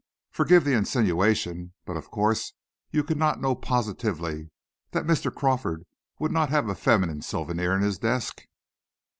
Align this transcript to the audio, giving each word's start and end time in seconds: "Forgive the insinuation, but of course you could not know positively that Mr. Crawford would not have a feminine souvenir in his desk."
"Forgive 0.31 0.63
the 0.63 0.73
insinuation, 0.73 1.73
but 1.85 1.95
of 1.95 2.09
course 2.09 2.53
you 2.89 3.03
could 3.03 3.17
not 3.19 3.39
know 3.39 3.53
positively 3.53 4.49
that 4.93 5.05
Mr. 5.05 5.31
Crawford 5.31 5.83
would 6.17 6.31
not 6.31 6.49
have 6.49 6.67
a 6.67 6.73
feminine 6.73 7.21
souvenir 7.21 7.73
in 7.75 7.83
his 7.83 7.99
desk." 7.99 8.47